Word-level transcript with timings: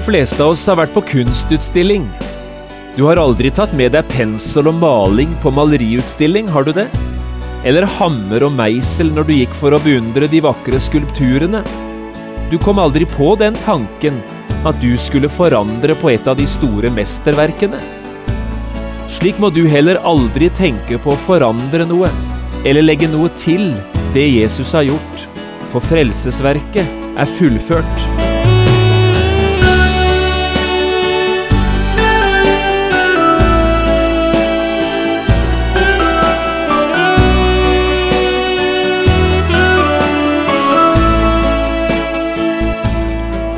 De 0.00 0.04
fleste 0.04 0.40
av 0.40 0.54
oss 0.54 0.62
har 0.64 0.78
vært 0.80 0.94
på 0.94 1.00
kunstutstilling. 1.04 2.06
Du 2.94 3.02
har 3.04 3.18
aldri 3.20 3.50
tatt 3.52 3.74
med 3.76 3.92
deg 3.92 4.06
pensel 4.08 4.70
og 4.70 4.78
maling 4.80 5.34
på 5.42 5.50
maleriutstilling, 5.52 6.46
har 6.48 6.64
du 6.64 6.70
det? 6.72 6.86
Eller 7.68 7.84
hammer 7.98 8.46
og 8.46 8.54
meisel 8.56 9.10
når 9.12 9.28
du 9.28 9.32
gikk 9.34 9.58
for 9.58 9.76
å 9.76 9.80
beundre 9.84 10.24
de 10.32 10.40
vakre 10.40 10.80
skulpturene? 10.80 11.60
Du 12.48 12.56
kom 12.64 12.80
aldri 12.80 13.04
på 13.12 13.34
den 13.42 13.58
tanken 13.60 14.16
at 14.64 14.80
du 14.80 14.94
skulle 14.96 15.28
forandre 15.28 15.98
på 16.00 16.14
et 16.14 16.32
av 16.32 16.40
de 16.40 16.48
store 16.48 16.88
mesterverkene. 16.96 17.82
Slik 19.12 19.36
må 19.36 19.52
du 19.52 19.66
heller 19.68 20.00
aldri 20.00 20.48
tenke 20.56 20.96
på 20.96 21.12
å 21.12 21.20
forandre 21.26 21.84
noe, 21.92 22.08
eller 22.64 22.88
legge 22.88 23.12
noe 23.12 23.28
til 23.36 23.68
det 24.16 24.30
Jesus 24.30 24.72
har 24.72 24.88
gjort, 24.88 25.28
for 25.68 25.84
frelsesverket 25.92 26.88
er 27.20 27.36
fullført. 27.36 28.19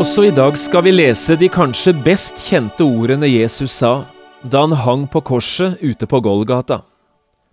Også 0.00 0.22
i 0.24 0.30
dag 0.32 0.54
skal 0.56 0.86
vi 0.86 0.94
lese 0.94 1.34
de 1.36 1.44
kanskje 1.52 1.92
best 1.92 2.38
kjente 2.46 2.80
ordene 2.80 3.28
Jesus 3.28 3.74
sa 3.82 4.06
da 4.40 4.62
han 4.62 4.72
hang 4.72 5.02
på 5.12 5.20
korset 5.28 5.82
ute 5.84 6.06
på 6.08 6.22
Golgata. 6.24 6.78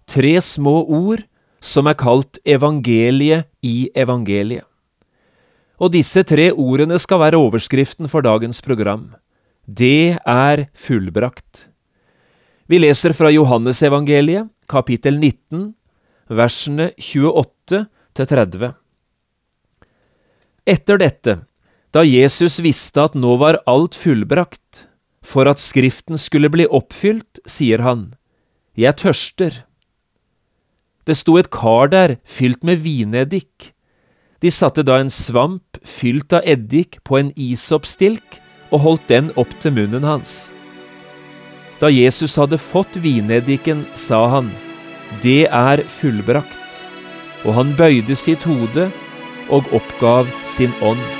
Tre 0.07 0.31
små 0.39 0.77
ord 0.87 1.25
som 1.59 1.89
er 1.91 1.97
kalt 1.99 2.39
evangeliet 2.47 3.49
i 3.59 3.89
evangeliet. 3.91 4.63
Og 5.83 5.91
disse 5.97 6.23
tre 6.23 6.45
ordene 6.53 6.95
skal 7.03 7.19
være 7.25 7.41
overskriften 7.49 8.07
for 8.07 8.23
dagens 8.23 8.63
program. 8.63 9.09
Det 9.67 10.15
er 10.15 10.63
fullbrakt. 10.71 11.67
Vi 12.71 12.79
leser 12.79 13.11
fra 13.11 13.27
Johannesevangeliet, 13.35 14.47
kapittel 14.71 15.19
19, 15.19 15.73
versene 16.31 16.93
28 16.95 17.83
til 18.15 18.31
30. 18.31 18.73
Etter 20.63 21.03
dette 21.03 21.39
da 21.95 22.03
Jesus 22.03 22.59
visste 22.63 23.05
at 23.07 23.15
nå 23.15 23.37
var 23.39 23.61
alt 23.69 23.95
fullbrakt, 23.95 24.87
for 25.23 25.47
at 25.49 25.61
Skriften 25.61 26.19
skulle 26.19 26.51
bli 26.51 26.67
oppfylt, 26.67 27.41
sier 27.47 27.83
han, 27.83 28.13
Jeg 28.77 28.95
tørster. 29.01 29.63
Det 31.07 31.15
sto 31.17 31.37
et 31.39 31.49
kar 31.49 31.87
der 31.89 32.17
fylt 32.27 32.63
med 32.67 32.83
vineddik. 32.83 33.71
De 34.43 34.51
satte 34.53 34.83
da 34.85 34.99
en 35.01 35.09
svamp 35.09 35.79
fylt 35.81 36.35
av 36.35 36.45
eddik 36.45 36.99
på 37.07 37.17
en 37.17 37.31
isoppstilk 37.33 38.37
og 38.69 38.83
holdt 38.83 39.07
den 39.09 39.31
opp 39.39 39.53
til 39.63 39.73
munnen 39.73 40.05
hans. 40.05 40.51
Da 41.81 41.89
Jesus 41.93 42.35
hadde 42.37 42.59
fått 42.61 42.99
vineddiken, 43.01 43.85
sa 43.93 44.27
han, 44.27 44.51
Det 45.23 45.47
er 45.47 45.81
fullbrakt, 45.87 46.81
og 47.45 47.53
han 47.57 47.73
bøyde 47.77 48.15
sitt 48.15 48.43
hode 48.43 48.91
og 49.49 49.71
oppgav 49.73 50.27
sin 50.43 50.75
ånd. 50.81 51.16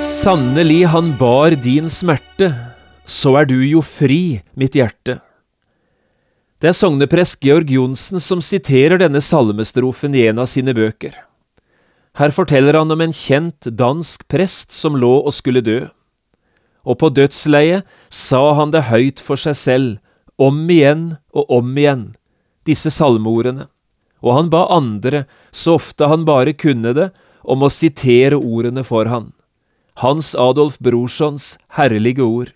Sannelig, 0.00 0.86
han 0.86 1.10
bar 1.18 1.50
din 1.50 1.88
smerte, 1.92 2.54
så 3.04 3.34
er 3.36 3.44
du 3.50 3.58
jo 3.60 3.82
fri, 3.84 4.40
mitt 4.56 4.72
hjerte. 4.72 5.18
Det 6.56 6.70
er 6.70 6.76
sogneprest 6.76 7.42
Georg 7.44 7.68
Johnsen 7.68 8.16
som 8.16 8.40
siterer 8.40 8.96
denne 9.02 9.20
salmestrofen 9.20 10.14
i 10.16 10.22
en 10.30 10.40
av 10.40 10.48
sine 10.48 10.72
bøker. 10.72 11.12
Her 12.16 12.32
forteller 12.32 12.78
han 12.80 12.94
om 12.94 13.02
en 13.04 13.12
kjent 13.12 13.68
dansk 13.76 14.24
prest 14.32 14.72
som 14.72 14.96
lå 14.96 15.10
og 15.20 15.34
skulle 15.36 15.60
dø. 15.60 15.82
Og 16.88 16.96
på 17.02 17.10
dødsleiet 17.12 17.84
sa 18.08 18.40
han 18.56 18.72
det 18.72 18.86
høyt 18.88 19.20
for 19.20 19.36
seg 19.36 19.58
selv, 19.60 19.90
om 20.40 20.62
igjen 20.72 21.18
og 21.36 21.52
om 21.58 21.76
igjen, 21.76 22.06
disse 22.64 22.88
salmeordene, 22.88 23.68
og 24.24 24.32
han 24.38 24.48
ba 24.48 24.64
andre, 24.72 25.26
så 25.52 25.76
ofte 25.76 26.08
han 26.08 26.24
bare 26.24 26.56
kunne 26.56 26.94
det, 26.96 27.10
om 27.44 27.68
å 27.68 27.72
sitere 27.72 28.40
ordene 28.40 28.80
for 28.88 29.12
han. 29.12 29.28
Hans 30.00 30.32
Adolf 30.34 30.78
Brorsons 30.80 31.58
herlige 31.76 32.24
ord. 32.24 32.54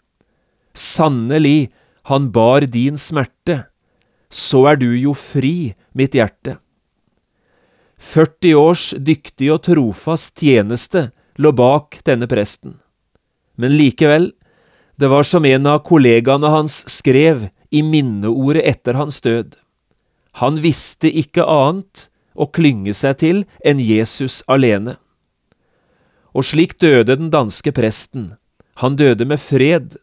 Sannelig, 0.75 1.71
han 2.09 2.31
bar 2.33 2.65
din 2.73 2.97
smerte, 2.97 3.67
så 4.33 4.65
er 4.73 4.81
du 4.81 4.91
jo 4.97 5.13
fri, 5.17 5.75
mitt 5.93 6.17
hjerte. 6.17 6.57
40 8.01 8.57
års 8.59 8.87
dyktig 8.97 9.51
og 9.55 9.63
trofast 9.69 10.41
tjeneste 10.41 11.11
lå 11.41 11.53
bak 11.57 12.01
denne 12.09 12.29
presten. 12.31 12.79
Men 13.61 13.77
likevel, 13.77 14.33
det 14.97 15.11
var 15.13 15.27
som 15.29 15.45
en 15.45 15.69
av 15.69 15.85
kollegaene 15.87 16.51
hans 16.51 16.81
skrev 16.91 17.49
i 17.71 17.83
minneordet 17.83 18.65
etter 18.73 18.99
hans 18.99 19.21
død. 19.25 19.55
Han 20.41 20.59
visste 20.65 21.11
ikke 21.11 21.47
annet 21.47 22.09
å 22.35 22.49
klynge 22.51 22.95
seg 22.97 23.21
til 23.23 23.45
enn 23.65 23.83
Jesus 23.83 24.43
alene. 24.51 24.99
Og 26.35 26.45
slik 26.45 26.79
døde 26.83 27.17
den 27.17 27.31
danske 27.31 27.73
presten. 27.75 28.35
Han 28.83 28.97
døde 28.99 29.25
med 29.25 29.39
fred. 29.39 29.95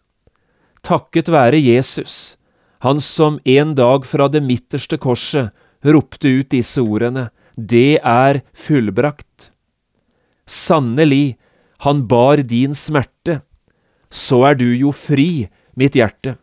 Takket 0.82 1.30
være 1.30 1.60
Jesus, 1.60 2.38
han 2.82 3.00
som 3.04 3.40
en 3.46 3.76
dag 3.76 4.08
fra 4.08 4.28
det 4.32 4.42
midterste 4.42 4.98
korset 4.98 5.52
ropte 5.86 6.30
ut 6.40 6.50
disse 6.50 6.82
ordene, 6.82 7.30
Det 7.56 8.00
er 8.02 8.42
fullbrakt. 8.54 9.52
Sannelig, 10.48 11.38
han 11.84 12.08
bar 12.08 12.38
din 12.38 12.74
smerte, 12.74 13.42
så 14.10 14.44
er 14.50 14.56
du 14.56 14.72
jo 14.74 14.92
fri, 14.92 15.50
mitt 15.76 15.94
hjerte. 15.94 16.38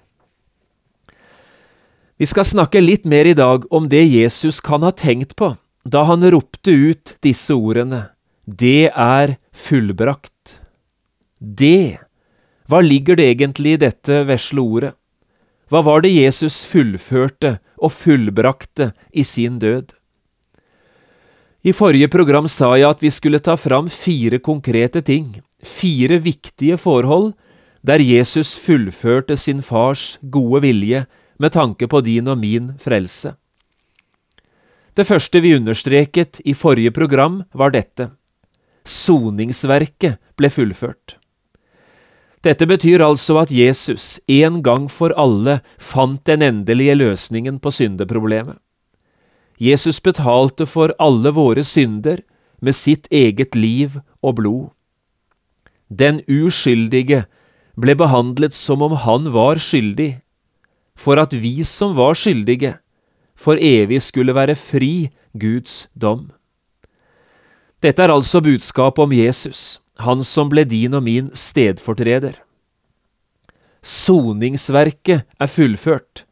Vi 2.19 2.27
skal 2.27 2.45
snakke 2.45 2.81
litt 2.83 3.05
mer 3.05 3.27
i 3.27 3.35
dag 3.35 3.67
om 3.73 3.89
det 3.89 4.05
Jesus 4.05 4.61
kan 4.61 4.83
ha 4.83 4.91
tenkt 4.91 5.37
på 5.37 5.57
da 5.89 6.03
han 6.05 6.25
ropte 6.31 6.71
ut 6.71 7.15
disse 7.25 7.55
ordene. 7.55 8.11
Det 8.49 8.89
er 8.97 9.35
fullbrakt. 9.53 10.55
Det, 11.37 11.99
hva 12.65 12.81
ligger 12.81 13.19
det 13.21 13.27
egentlig 13.35 13.75
i 13.77 13.81
dette 13.83 14.23
vesle 14.25 14.63
ordet? 14.63 14.93
Hva 15.69 15.83
var 15.85 16.01
det 16.01 16.15
Jesus 16.15 16.63
fullførte 16.65 17.59
og 17.77 17.93
fullbrakte 17.93 18.95
i 19.13 19.21
sin 19.21 19.59
død? 19.61 19.93
I 21.61 21.75
forrige 21.77 22.09
program 22.09 22.49
sa 22.49 22.73
jeg 22.79 22.89
at 22.89 23.05
vi 23.05 23.11
skulle 23.13 23.43
ta 23.45 23.59
fram 23.61 23.91
fire 23.93 24.41
konkrete 24.41 25.03
ting, 25.05 25.43
fire 25.61 26.17
viktige 26.17 26.79
forhold, 26.81 27.35
der 27.85 28.01
Jesus 28.01 28.57
fullførte 28.57 29.37
sin 29.37 29.61
fars 29.61 30.17
gode 30.23 30.63
vilje 30.65 31.05
med 31.37 31.53
tanke 31.53 31.85
på 31.85 32.01
din 32.01 32.33
og 32.33 32.41
min 32.41 32.79
frelse. 32.81 33.35
Det 34.97 35.05
første 35.05 35.45
vi 35.45 35.53
understreket 35.59 36.41
i 36.49 36.57
forrige 36.57 36.97
program, 36.97 37.43
var 37.53 37.77
dette 37.77 38.09
soningsverket 38.89 40.19
ble 40.39 40.51
fullført. 40.53 41.19
Dette 42.47 42.69
betyr 42.71 43.03
altså 43.03 43.41
at 43.43 43.51
Jesus 43.51 44.21
en 44.31 44.61
gang 44.63 44.87
for 44.93 45.13
alle 45.19 45.59
fant 45.83 46.23
den 46.29 46.45
endelige 46.45 46.95
løsningen 46.95 47.59
på 47.59 47.73
syndeproblemet. 47.75 48.57
Jesus 49.59 49.99
betalte 50.01 50.69
for 50.71 50.95
alle 51.03 51.33
våre 51.35 51.65
synder 51.67 52.23
med 52.63 52.77
sitt 52.79 53.09
eget 53.11 53.59
liv 53.59 53.99
og 54.23 54.39
blod. 54.39 54.69
Den 55.91 56.23
uskyldige 56.31 57.25
ble 57.79 57.95
behandlet 57.99 58.55
som 58.55 58.83
om 58.87 58.95
han 59.03 59.31
var 59.35 59.59
skyldig, 59.63 60.21
for 60.99 61.19
at 61.19 61.35
vi 61.35 61.63
som 61.67 61.97
var 61.99 62.15
skyldige, 62.19 62.77
for 63.39 63.59
evig 63.59 64.03
skulle 64.03 64.35
være 64.35 64.55
fri 64.59 65.11
Guds 65.35 65.89
dom. 65.95 66.29
Dette 67.79 68.03
er 68.03 68.11
altså 68.11 68.41
budskapet 68.43 69.05
om 69.05 69.13
Jesus, 69.15 69.79
han 70.03 70.25
som 70.27 70.51
ble 70.51 70.65
din 70.67 70.97
og 70.99 71.05
min 71.07 71.29
stedfortreder. 71.31 72.35
Soningsverket 73.87 75.23
er 75.39 75.51
fullført. 75.51 76.25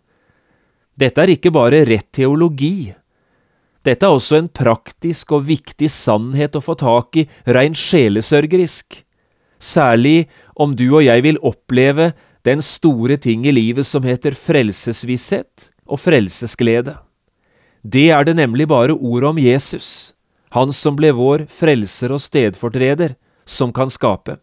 Dette 0.98 1.22
er 1.22 1.36
ikke 1.36 1.52
bare 1.54 1.84
rett 1.86 2.08
teologi. 2.16 2.90
Dette 3.86 4.08
er 4.08 4.16
også 4.16 4.40
en 4.40 4.48
praktisk 4.50 5.36
og 5.36 5.46
viktig 5.46 5.90
sannhet 5.92 6.58
å 6.58 6.64
få 6.64 6.74
tak 6.80 7.20
i 7.20 7.28
rein 7.46 7.76
sjelesørgerisk, 7.78 9.04
særlig 9.62 10.26
om 10.58 10.74
du 10.74 10.88
og 10.88 11.04
jeg 11.06 11.22
vil 11.22 11.38
oppleve 11.46 12.10
den 12.46 12.62
store 12.62 13.20
ting 13.22 13.46
i 13.46 13.54
livet 13.54 13.86
som 13.86 14.02
heter 14.06 14.34
frelsesvisshet 14.34 15.70
og 15.86 16.02
frelsesglede. 16.02 16.96
Det 17.86 18.10
er 18.10 18.26
det 18.26 18.34
nemlig 18.40 18.66
bare 18.66 18.98
ordet 18.98 19.30
om 19.30 19.38
Jesus, 19.38 20.15
han 20.54 20.72
som 20.72 20.96
ble 20.98 21.12
vår 21.16 21.46
frelser 21.50 22.14
og 22.14 22.22
stedfortreder, 22.22 23.16
som 23.46 23.72
kan 23.72 23.90
skape. 23.90 24.38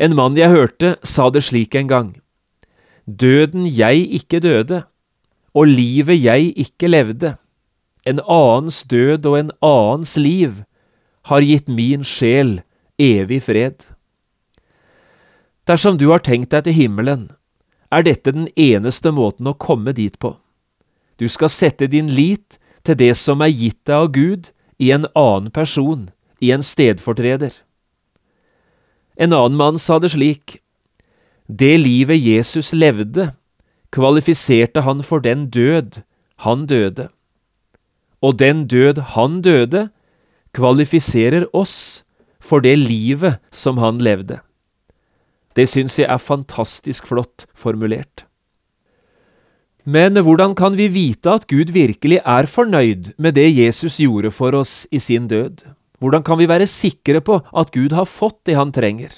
En 0.00 0.14
mann 0.16 0.38
jeg 0.38 0.50
hørte, 0.50 0.96
sa 1.02 1.28
det 1.30 1.44
slik 1.44 1.74
en 1.76 1.90
gang. 1.90 2.10
Døden 3.04 3.66
jeg 3.66 4.06
ikke 4.20 4.40
døde, 4.40 4.84
og 5.54 5.66
livet 5.66 6.22
jeg 6.22 6.52
ikke 6.56 6.88
levde, 6.88 7.34
en 8.06 8.20
annens 8.24 8.82
død 8.88 9.26
og 9.26 9.38
en 9.38 9.50
annens 9.60 10.16
liv, 10.16 10.62
har 11.28 11.44
gitt 11.44 11.68
min 11.68 12.06
sjel 12.06 12.60
evig 12.98 13.42
fred. 13.44 13.84
Dersom 15.68 15.98
du 16.00 16.08
har 16.10 16.22
tenkt 16.24 16.54
deg 16.54 16.64
til 16.66 16.78
himmelen, 16.78 17.28
er 17.90 18.06
dette 18.06 18.32
den 18.32 18.48
eneste 18.56 19.12
måten 19.12 19.50
å 19.50 19.58
komme 19.58 19.92
dit 19.92 20.16
på. 20.22 20.36
Du 21.18 21.28
skal 21.28 21.52
sette 21.52 21.90
din 21.90 22.08
lit 22.08 22.59
til 22.84 22.96
det 22.96 23.12
som 23.18 23.42
er 23.44 23.52
gitt 23.52 23.80
deg 23.86 23.96
av 23.96 24.12
Gud 24.14 24.50
i 24.80 24.90
en 24.94 25.06
annen 25.14 25.50
person, 25.52 26.08
i 26.40 26.52
en 26.54 26.64
stedfortreder. 26.64 27.52
En 29.20 29.34
annen 29.36 29.58
mann 29.58 29.78
sa 29.78 29.98
det 29.98 30.14
slik, 30.14 30.60
Det 31.50 31.76
livet 31.80 32.20
Jesus 32.22 32.72
levde, 32.72 33.34
kvalifiserte 33.90 34.84
han 34.86 35.02
for 35.02 35.20
den 35.20 35.48
død 35.50 36.02
han 36.46 36.66
døde. 36.66 37.10
Og 38.22 38.38
den 38.38 38.66
død 38.66 39.02
han 39.16 39.42
døde, 39.42 39.90
kvalifiserer 40.54 41.46
oss 41.52 42.04
for 42.40 42.60
det 42.60 42.78
livet 42.78 43.38
som 43.50 43.78
han 43.78 43.98
levde. 43.98 44.40
Det 45.56 45.68
syns 45.68 45.98
jeg 45.98 46.08
er 46.08 46.22
fantastisk 46.22 47.06
flott 47.10 47.46
formulert. 47.54 48.29
Men 49.84 50.16
hvordan 50.20 50.54
kan 50.54 50.76
vi 50.76 50.88
vite 50.92 51.32
at 51.32 51.46
Gud 51.48 51.72
virkelig 51.72 52.20
er 52.20 52.46
fornøyd 52.46 53.14
med 53.18 53.34
det 53.38 53.48
Jesus 53.48 53.96
gjorde 54.02 54.30
for 54.30 54.54
oss 54.54 54.86
i 54.92 55.00
sin 55.00 55.28
død? 55.28 55.64
Hvordan 56.00 56.24
kan 56.24 56.38
vi 56.40 56.48
være 56.48 56.68
sikre 56.68 57.20
på 57.20 57.40
at 57.52 57.72
Gud 57.72 57.92
har 57.92 58.08
fått 58.08 58.44
det 58.48 58.56
han 58.56 58.72
trenger? 58.72 59.12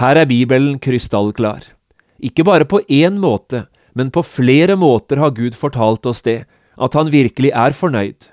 Her 0.00 0.16
er 0.16 0.28
Bibelen 0.28 0.78
krystallklar. 0.80 1.72
Ikke 2.20 2.44
bare 2.44 2.64
på 2.68 2.80
én 2.88 3.18
måte, 3.20 3.66
men 3.94 4.10
på 4.12 4.22
flere 4.24 4.76
måter 4.76 5.20
har 5.20 5.32
Gud 5.36 5.56
fortalt 5.56 6.06
oss 6.06 6.22
det, 6.22 6.44
at 6.80 6.94
han 6.94 7.12
virkelig 7.12 7.50
er 7.52 7.72
fornøyd. 7.76 8.30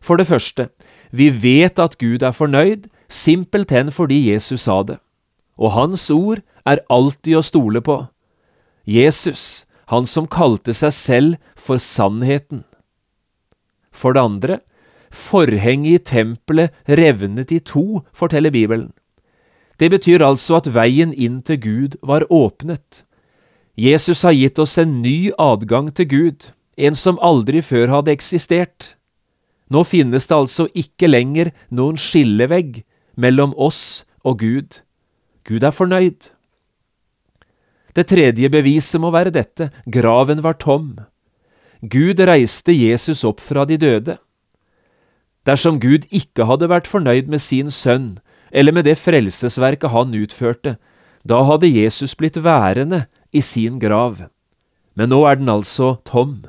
For 0.00 0.16
det 0.16 0.28
første, 0.28 0.68
vi 1.10 1.28
vet 1.30 1.80
at 1.80 1.98
Gud 1.98 2.22
er 2.22 2.36
fornøyd, 2.36 2.86
simpelthen 3.08 3.90
fordi 3.92 4.28
Jesus 4.30 4.68
sa 4.68 4.82
det. 4.82 4.98
Og 5.58 5.72
hans 5.74 6.10
ord 6.10 6.44
er 6.64 6.84
alltid 6.88 7.40
å 7.40 7.44
stole 7.44 7.82
på. 7.84 8.04
Jesus, 8.88 9.66
han 9.88 10.06
som 10.06 10.28
kalte 10.28 10.74
seg 10.76 10.92
selv 10.94 11.52
for 11.56 11.80
sannheten. 11.80 12.64
For 13.92 14.14
det 14.14 14.22
andre, 14.22 14.58
Forhenget 15.10 16.00
i 16.00 16.04
tempelet 16.04 16.70
revnet 16.84 17.52
i 17.52 17.58
to, 17.58 18.04
forteller 18.12 18.50
Bibelen. 18.50 18.92
Det 19.78 19.90
betyr 19.90 20.24
altså 20.24 20.58
at 20.58 20.70
veien 20.74 21.12
inn 21.12 21.40
til 21.42 21.60
Gud 21.62 21.96
var 22.02 22.26
åpnet. 22.30 23.04
Jesus 23.78 24.22
har 24.26 24.34
gitt 24.34 24.58
oss 24.58 24.76
en 24.78 25.00
ny 25.02 25.30
adgang 25.38 25.92
til 25.94 26.08
Gud, 26.10 26.48
en 26.76 26.94
som 26.94 27.20
aldri 27.22 27.62
før 27.62 27.88
hadde 27.92 28.12
eksistert. 28.12 28.94
Nå 29.70 29.84
finnes 29.84 30.26
det 30.26 30.34
altså 30.36 30.66
ikke 30.74 31.10
lenger 31.10 31.52
noen 31.70 31.98
skillevegg 32.00 32.82
mellom 33.16 33.54
oss 33.56 34.04
og 34.24 34.40
Gud. 34.42 34.80
Gud 35.46 35.62
er 35.62 35.74
fornøyd. 35.74 36.32
Det 37.98 38.04
tredje 38.06 38.46
beviset 38.46 39.00
må 39.02 39.10
være 39.10 39.32
dette, 39.34 39.72
graven 39.90 40.38
var 40.44 40.54
tom. 40.62 41.00
Gud 41.82 42.20
reiste 42.22 42.70
Jesus 42.70 43.24
opp 43.26 43.42
fra 43.42 43.64
de 43.66 43.74
døde. 43.74 44.14
Dersom 45.42 45.80
Gud 45.82 46.06
ikke 46.14 46.46
hadde 46.46 46.68
vært 46.70 46.86
fornøyd 46.86 47.26
med 47.32 47.42
sin 47.42 47.72
sønn, 47.74 48.20
eller 48.54 48.76
med 48.76 48.86
det 48.86 48.94
frelsesverket 49.02 49.90
han 49.90 50.14
utførte, 50.14 50.76
da 51.26 51.40
hadde 51.48 51.72
Jesus 51.72 52.14
blitt 52.14 52.38
værende 52.44 53.08
i 53.34 53.42
sin 53.42 53.82
grav. 53.82 54.22
Men 54.94 55.10
nå 55.10 55.24
er 55.26 55.42
den 55.42 55.50
altså 55.50 55.96
tom. 56.06 56.44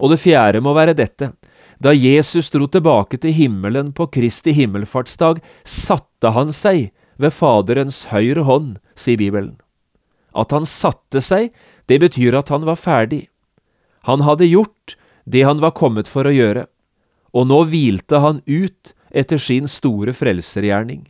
Og 0.00 0.14
det 0.14 0.22
fjerde 0.24 0.64
må 0.64 0.72
være 0.72 0.96
dette. 0.96 1.34
Da 1.76 1.92
Jesus 1.92 2.48
dro 2.54 2.64
tilbake 2.64 3.20
til 3.20 3.36
himmelen 3.36 3.92
på 3.92 4.08
Kristi 4.08 4.56
himmelfartsdag, 4.56 5.44
satte 5.68 6.32
han 6.32 6.54
seg 6.56 6.94
ved 7.20 7.34
Faderens 7.34 8.06
høyre 8.14 8.48
hånd, 8.48 8.78
sier 8.96 9.20
Bibelen. 9.20 9.58
At 10.34 10.52
han 10.52 10.66
satte 10.68 11.20
seg, 11.24 11.52
det 11.88 12.00
betyr 12.00 12.36
at 12.38 12.52
han 12.52 12.66
var 12.68 12.76
ferdig. 12.80 13.28
Han 14.08 14.24
hadde 14.26 14.48
gjort 14.48 14.96
det 15.24 15.44
han 15.44 15.60
var 15.60 15.76
kommet 15.76 16.08
for 16.08 16.28
å 16.28 16.34
gjøre 16.34 16.66
og 17.36 17.48
nå 17.48 17.62
hvilte 17.68 18.20
han 18.22 18.40
ut 18.46 18.94
etter 19.10 19.40
sin 19.40 19.68
store 19.68 20.14
frelsergjerning. 20.16 21.08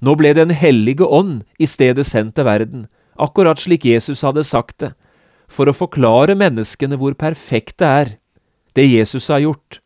Nå 0.00 0.14
ble 0.16 0.34
Den 0.34 0.50
hellige 0.50 1.04
ånd 1.04 1.44
i 1.58 1.66
stedet 1.66 2.06
sendt 2.06 2.36
til 2.36 2.44
verden, 2.44 2.86
akkurat 3.16 3.60
slik 3.60 3.84
Jesus 3.84 4.22
hadde 4.22 4.44
sagt 4.44 4.78
det, 4.80 4.92
for 5.48 5.68
å 5.68 5.76
forklare 5.76 6.36
menneskene 6.36 6.98
hvor 7.00 7.14
perfekt 7.14 7.78
det 7.80 7.88
er, 7.88 8.08
det 8.74 8.90
Jesus 8.90 9.28
har 9.28 9.40
gjort, 9.40 9.80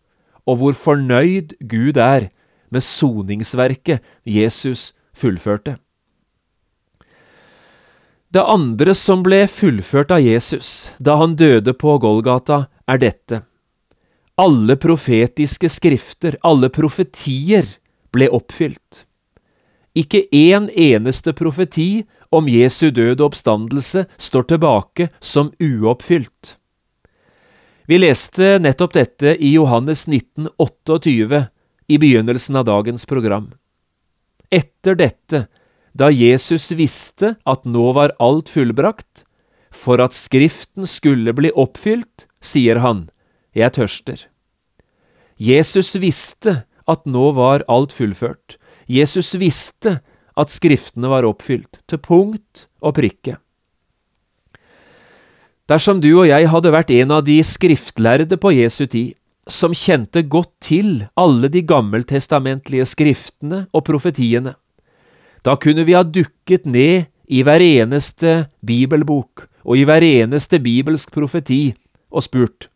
og 0.46 0.58
hvor 0.58 0.74
fornøyd 0.74 1.54
Gud 1.60 1.96
er 1.96 2.30
med 2.70 2.82
soningsverket 2.82 4.02
Jesus 4.24 4.94
fullførte. 5.14 5.78
Det 8.30 8.42
andre 8.46 8.94
som 8.94 9.24
ble 9.26 9.42
fullført 9.50 10.12
av 10.14 10.20
Jesus 10.22 10.92
da 11.02 11.16
han 11.18 11.32
døde 11.34 11.72
på 11.74 11.96
Golgata, 11.98 12.68
er 12.86 13.00
dette. 13.02 13.40
Alle 14.38 14.76
profetiske 14.78 15.66
skrifter, 15.68 16.36
alle 16.46 16.70
profetier, 16.70 17.66
ble 18.14 18.28
oppfylt. 18.30 19.04
Ikke 19.98 20.22
én 20.30 20.68
eneste 20.70 21.34
profeti 21.34 22.04
om 22.30 22.46
Jesu 22.46 22.92
død 22.94 23.18
og 23.18 23.32
oppstandelse 23.32 24.06
står 24.14 24.46
tilbake 24.54 25.10
som 25.18 25.50
uoppfylt. 25.58 26.54
Vi 27.90 27.98
leste 27.98 28.60
nettopp 28.62 28.94
dette 28.94 29.34
i 29.34 29.56
Johannes 29.56 30.06
19, 30.06 30.52
28, 30.54 31.48
i 31.90 31.98
begynnelsen 31.98 32.62
av 32.62 32.68
dagens 32.70 33.06
program. 33.10 33.50
Etter 34.50 34.94
dette, 34.94 35.48
da 35.96 36.10
Jesus 36.10 36.70
visste 36.76 37.34
at 37.48 37.66
nå 37.66 37.90
var 37.96 38.14
alt 38.22 38.50
fullbrakt, 38.52 39.24
for 39.70 40.02
at 40.02 40.14
Skriften 40.16 40.86
skulle 40.86 41.34
bli 41.36 41.52
oppfylt, 41.54 42.26
sier 42.42 42.82
han, 42.82 43.08
jeg 43.54 43.74
tørster. 43.76 44.26
Jesus 45.40 45.94
visste 45.98 46.62
at 46.90 47.06
nå 47.06 47.30
var 47.36 47.64
alt 47.70 47.94
fullført. 47.94 48.58
Jesus 48.90 49.34
visste 49.38 50.00
at 50.38 50.52
Skriftene 50.52 51.10
var 51.10 51.26
oppfylt, 51.28 51.82
til 51.86 52.02
punkt 52.02 52.66
og 52.82 52.96
prikke. 52.98 53.38
Dersom 55.70 56.00
du 56.02 56.10
og 56.16 56.26
jeg 56.26 56.48
hadde 56.50 56.72
vært 56.74 56.90
en 56.90 57.12
av 57.14 57.22
de 57.26 57.36
skriftlærde 57.46 58.40
på 58.42 58.50
Jesu 58.56 58.84
tid, 58.90 59.14
som 59.50 59.74
kjente 59.74 60.22
godt 60.30 60.52
til 60.62 61.04
alle 61.18 61.50
de 61.50 61.62
gammeltestamentlige 61.66 62.86
skriftene 62.86 63.64
og 63.74 63.84
profetiene, 63.86 64.56
da 65.46 65.56
kunne 65.56 65.84
vi 65.84 65.96
ha 65.96 66.02
dukket 66.04 66.66
ned 66.66 67.08
i 67.30 67.42
hver 67.46 67.62
eneste 67.62 68.50
bibelbok 68.66 69.46
og 69.64 69.76
i 69.78 69.84
hver 69.88 70.04
eneste 70.04 70.60
bibelsk 70.62 71.12
profeti 71.14 71.74
og 72.10 72.24
spurt, 72.26 72.68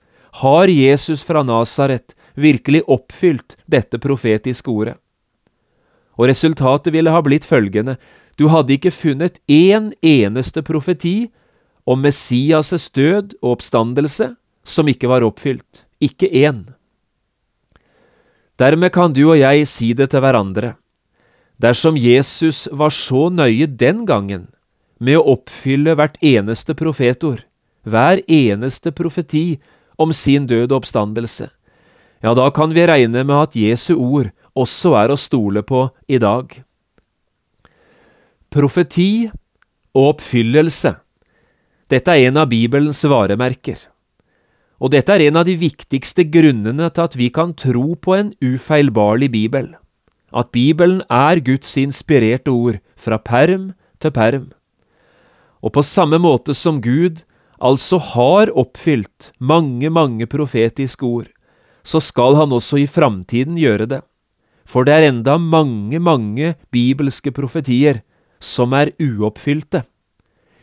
har 0.42 0.70
Jesus 0.70 1.24
fra 1.26 1.42
Nasaret 1.46 2.14
virkelig 2.34 2.82
oppfylt 2.90 3.56
dette 3.70 3.98
profetiske 4.02 4.70
ordet. 4.70 4.96
Og 6.18 6.28
resultatet 6.30 6.94
ville 6.94 7.10
ha 7.10 7.22
blitt 7.22 7.46
følgende, 7.46 7.96
du 8.38 8.48
hadde 8.50 8.74
ikke 8.76 8.94
funnet 8.94 9.40
én 9.50 9.92
eneste 10.02 10.62
profeti 10.62 11.30
om 11.86 12.02
Messias' 12.02 12.90
død 12.94 13.36
og 13.42 13.58
oppstandelse 13.58 14.34
som 14.64 14.88
ikke 14.88 15.10
var 15.10 15.26
oppfylt, 15.26 15.84
ikke 16.00 16.30
én. 16.30 16.64
Dermed 18.58 18.92
kan 18.94 19.12
du 19.12 19.26
og 19.28 19.38
jeg 19.38 19.66
si 19.66 19.92
det 19.94 20.10
til 20.12 20.22
hverandre. 20.22 20.76
Dersom 21.64 21.96
Jesus 21.96 22.66
var 22.72 22.92
så 22.92 23.30
nøye 23.32 23.66
den 23.66 24.04
gangen 24.04 24.48
med 25.00 25.16
å 25.16 25.36
oppfylle 25.38 25.94
hvert 25.96 26.18
eneste 26.20 26.74
profetord, 26.76 27.44
hver 27.88 28.20
eneste 28.28 28.92
profeti 28.92 29.60
om 29.96 30.12
sin 30.12 30.48
død 30.50 30.72
og 30.72 30.82
oppstandelse, 30.82 31.48
ja, 32.24 32.32
da 32.32 32.48
kan 32.56 32.72
vi 32.72 32.86
regne 32.88 33.24
med 33.24 33.36
at 33.36 33.56
Jesu 33.56 33.94
ord 33.94 34.30
også 34.56 34.94
er 34.96 35.12
å 35.12 35.20
stole 35.20 35.60
på 35.66 35.86
i 36.08 36.20
dag. 36.20 36.52
Profeti 38.52 39.28
og 39.94 40.14
oppfyllelse, 40.14 40.94
dette 41.92 42.12
er 42.12 42.30
en 42.30 42.40
av 42.40 42.48
Bibelens 42.52 43.02
varemerker. 43.08 43.76
Og 44.80 44.92
dette 44.92 45.12
er 45.12 45.28
en 45.28 45.40
av 45.40 45.46
de 45.48 45.54
viktigste 45.56 46.26
grunnene 46.28 46.88
til 46.90 47.04
at 47.04 47.16
vi 47.16 47.30
kan 47.32 47.52
tro 47.56 47.94
på 47.94 48.16
en 48.16 48.32
ufeilbarlig 48.40 49.30
bibel, 49.32 49.68
at 50.34 50.50
Bibelen 50.52 51.02
er 51.10 51.40
Guds 51.44 51.76
inspirerte 51.78 52.50
ord 52.50 52.80
fra 52.98 53.20
perm 53.22 53.72
til 54.02 54.14
perm. 54.14 54.48
Og 55.62 55.72
på 55.76 55.84
samme 55.86 56.18
måte 56.20 56.54
som 56.58 56.82
Gud 56.82 57.22
altså 57.62 58.00
har 58.02 58.50
oppfylt 58.52 59.30
mange, 59.38 59.88
mange 59.90 60.26
profetiske 60.26 61.06
ord, 61.06 61.30
så 61.84 62.00
skal 62.00 62.36
han 62.36 62.52
også 62.52 62.82
i 62.82 62.90
framtiden 62.90 63.56
gjøre 63.60 63.86
det, 63.86 64.02
for 64.66 64.84
det 64.84 64.94
er 64.96 65.08
enda 65.10 65.36
mange, 65.38 66.00
mange 66.00 66.54
bibelske 66.72 67.32
profetier 67.32 68.02
som 68.40 68.72
er 68.76 68.92
uoppfylte. 69.00 69.84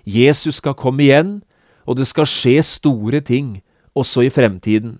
Jesus 0.05 0.57
skal 0.57 0.77
komme 0.77 1.05
igjen, 1.05 1.41
og 1.85 1.97
det 1.97 2.07
skal 2.09 2.29
skje 2.29 2.61
store 2.65 3.21
ting 3.21 3.61
også 3.97 4.25
i 4.25 4.33
fremtiden. 4.33 4.99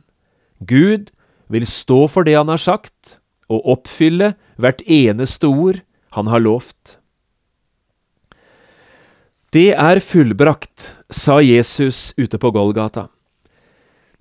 Gud 0.61 1.09
vil 1.49 1.65
stå 1.67 2.05
for 2.07 2.25
det 2.25 2.37
han 2.37 2.49
har 2.49 2.61
sagt, 2.61 3.20
og 3.51 3.67
oppfylle 3.75 4.33
hvert 4.61 4.81
eneste 4.87 5.49
ord 5.51 5.81
han 6.15 6.31
har 6.31 6.43
lovt. 6.43 6.97
Det 9.51 9.73
er 9.75 9.99
fullbrakt, 9.99 10.87
sa 11.11 11.41
Jesus 11.43 12.13
ute 12.15 12.39
på 12.39 12.53
Golgata. 12.55 13.09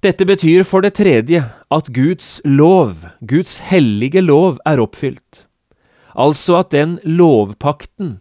Dette 0.02 0.24
betyr 0.26 0.64
for 0.64 0.82
det 0.82 0.96
tredje 0.96 1.42
at 1.70 1.90
Guds 1.94 2.40
lov, 2.48 2.96
Guds 3.20 3.58
hellige 3.68 4.22
lov, 4.24 4.58
er 4.66 4.80
oppfylt. 4.82 5.44
Altså 6.16 6.62
at 6.64 6.72
den 6.72 6.98
lovpakten, 7.04 8.18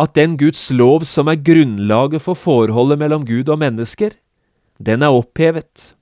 at 0.00 0.16
den 0.16 0.38
Guds 0.40 0.70
lov 0.72 1.04
som 1.06 1.28
er 1.28 1.38
grunnlaget 1.38 2.24
for 2.24 2.34
forholdet 2.34 2.98
mellom 2.98 3.26
Gud 3.28 3.52
og 3.52 3.60
mennesker, 3.60 4.16
den 4.80 5.02
er 5.04 5.14
opphevet. 5.14 5.92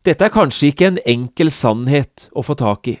Dette 0.00 0.24
er 0.24 0.32
kanskje 0.32 0.70
ikke 0.70 0.86
en 0.88 0.98
enkel 1.04 1.50
sannhet 1.52 2.30
å 2.32 2.44
få 2.46 2.56
tak 2.56 2.88
i, 2.88 2.96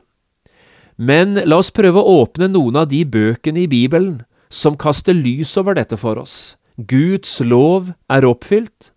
men 1.00 1.38
la 1.48 1.56
oss 1.62 1.70
prøve 1.72 1.96
å 1.96 2.16
åpne 2.26 2.50
noen 2.52 2.76
av 2.82 2.90
de 2.90 3.06
bøkene 3.08 3.62
i 3.62 3.70
Bibelen 3.70 4.18
som 4.52 4.76
kaster 4.76 5.16
lys 5.16 5.54
over 5.56 5.78
dette 5.78 5.96
for 5.96 6.20
oss. 6.20 6.58
Guds 6.76 7.38
lov 7.40 7.94
er 8.12 8.26
oppfylt, 8.28 8.90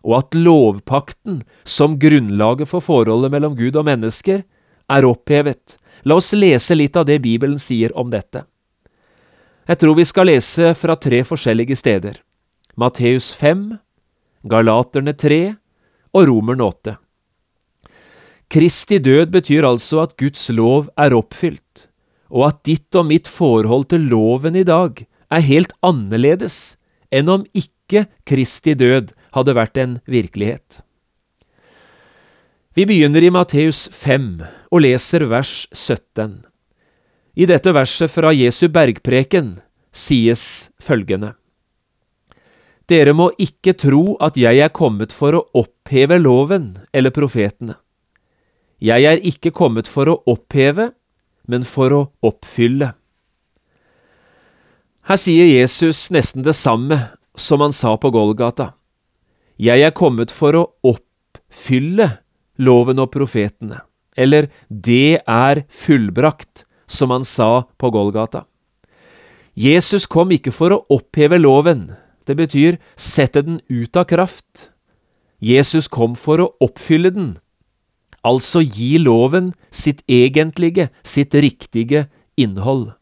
og 0.00 0.14
at 0.22 0.38
lovpakten, 0.38 1.42
som 1.68 1.98
grunnlaget 2.00 2.70
for 2.70 2.80
forholdet 2.80 3.34
mellom 3.34 3.58
Gud 3.58 3.76
og 3.76 3.84
mennesker, 3.90 4.40
er 4.88 5.08
opphevet. 5.08 5.76
La 6.08 6.16
oss 6.16 6.32
lese 6.32 6.78
litt 6.78 6.96
av 6.96 7.04
det 7.10 7.18
Bibelen 7.20 7.60
sier 7.60 7.92
om 7.92 8.08
dette. 8.08 8.46
Jeg 9.68 9.82
tror 9.84 10.00
vi 10.00 10.08
skal 10.08 10.30
lese 10.32 10.72
fra 10.74 10.96
tre 10.96 11.20
forskjellige 11.28 11.76
steder. 11.76 12.22
Matteus 12.80 13.34
5, 13.36 13.68
Galaterne 14.48 15.12
3 15.12 15.42
og 16.16 16.26
Romerne 16.30 16.72
8. 16.72 16.96
Kristi 18.50 18.98
død 18.98 19.30
betyr 19.30 19.62
altså 19.62 20.00
at 20.02 20.16
Guds 20.18 20.48
lov 20.50 20.88
er 20.98 21.14
oppfylt, 21.14 21.86
og 22.34 22.48
at 22.48 22.62
ditt 22.66 22.96
og 22.98 23.06
mitt 23.06 23.28
forhold 23.30 23.86
til 23.92 24.08
loven 24.10 24.56
i 24.58 24.64
dag 24.66 25.04
er 25.30 25.46
helt 25.46 25.74
annerledes 25.86 26.74
enn 27.14 27.30
om 27.30 27.44
ikke 27.54 28.08
Kristi 28.26 28.74
død 28.74 29.12
hadde 29.36 29.54
vært 29.54 29.78
en 29.78 29.92
virkelighet. 30.10 30.80
Vi 32.74 32.86
begynner 32.86 33.22
i 33.22 33.30
Matteus 33.30 33.84
5 33.94 34.26
og 34.70 34.82
leser 34.82 35.26
vers 35.30 35.68
17. 35.70 36.40
I 37.38 37.46
dette 37.46 37.74
verset 37.74 38.10
fra 38.10 38.32
Jesu 38.34 38.66
bergpreken 38.66 39.60
sies 39.94 40.72
følgende. 40.82 41.36
Dere 42.90 43.14
må 43.14 43.28
ikke 43.38 43.76
tro 43.78 44.16
at 44.18 44.34
jeg 44.38 44.58
er 44.58 44.74
kommet 44.74 45.14
for 45.14 45.38
å 45.38 45.44
oppheve 45.62 46.18
loven 46.18 46.72
eller 46.90 47.14
profetene. 47.14 47.78
Jeg 48.80 49.04
er 49.04 49.20
ikke 49.20 49.52
kommet 49.52 49.88
for 49.88 50.08
å 50.08 50.20
oppheve, 50.30 50.90
men 51.44 51.66
for 51.68 51.92
å 51.92 52.00
oppfylle. 52.24 52.94
Her 55.10 55.18
sier 55.20 55.48
Jesus 55.48 56.08
nesten 56.14 56.44
det 56.46 56.54
samme 56.56 56.96
som 57.36 57.60
han 57.60 57.74
sa 57.76 57.96
på 58.00 58.12
Golgata. 58.14 58.72
Jeg 59.60 59.84
er 59.84 59.92
kommet 59.92 60.32
for 60.32 60.56
å 60.56 60.64
oppfylle 60.86 62.08
loven 62.60 63.00
og 63.02 63.10
profetene, 63.12 63.82
eller 64.16 64.48
det 64.68 65.20
er 65.26 65.64
fullbrakt, 65.68 66.64
som 66.90 67.12
han 67.14 67.24
sa 67.24 67.68
på 67.78 67.90
Golgata. 67.94 68.46
Jesus 69.54 70.08
kom 70.10 70.32
ikke 70.34 70.54
for 70.54 70.72
å 70.74 70.84
oppheve 70.90 71.38
loven, 71.38 71.90
det 72.26 72.36
betyr 72.38 72.78
sette 72.96 73.42
den 73.44 73.60
ut 73.68 73.96
av 73.98 74.08
kraft. 74.10 74.70
Jesus 75.38 75.88
kom 75.88 76.16
for 76.16 76.42
å 76.42 76.50
oppfylle 76.64 77.12
den, 77.14 77.30
altså 78.26 78.62
gi 78.62 78.98
loven 78.98 79.52
sitt 79.70 80.02
egentlige, 80.08 80.90
sitt 81.02 81.34
riktige 81.34 82.08
innhold. 82.36 82.92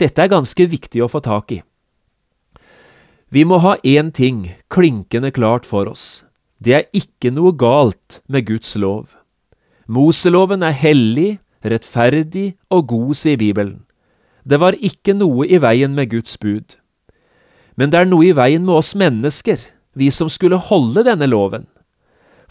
Dette 0.00 0.24
er 0.24 0.32
ganske 0.32 0.66
viktig 0.66 1.02
å 1.04 1.10
få 1.10 1.22
tak 1.24 1.52
i. 1.54 1.60
Vi 3.32 3.44
må 3.48 3.62
ha 3.64 3.78
én 3.80 4.10
ting 4.12 4.50
klinkende 4.72 5.30
klart 5.32 5.64
for 5.64 5.88
oss. 5.88 6.24
Det 6.60 6.74
er 6.76 6.90
ikke 6.92 7.32
noe 7.32 7.54
galt 7.56 8.20
med 8.28 8.46
Guds 8.46 8.74
lov. 8.76 9.14
Moseloven 9.88 10.62
er 10.62 10.76
hellig, 10.76 11.40
rettferdig 11.64 12.52
og 12.70 12.86
god, 12.92 13.14
sier 13.16 13.40
Bibelen. 13.40 13.82
Det 14.44 14.58
var 14.60 14.76
ikke 14.76 15.14
noe 15.16 15.46
i 15.46 15.58
veien 15.62 15.94
med 15.94 16.10
Guds 16.10 16.36
bud. 16.38 16.76
Men 17.76 17.90
det 17.90 18.02
er 18.02 18.10
noe 18.10 18.26
i 18.28 18.36
veien 18.36 18.66
med 18.66 18.82
oss 18.82 18.92
mennesker, 18.98 19.58
vi 19.96 20.10
som 20.10 20.28
skulle 20.28 20.60
holde 20.60 21.04
denne 21.06 21.28
loven. 21.30 21.66